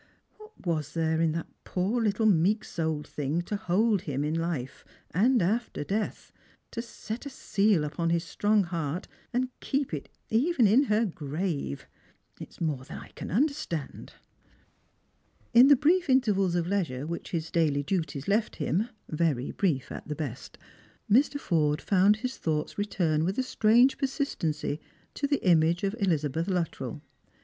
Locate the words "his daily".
17.27-17.83